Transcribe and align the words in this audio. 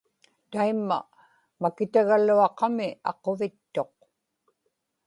taimma 0.51 0.97
makitagaluaqami 1.61 2.87
aquvittuq 3.11 3.91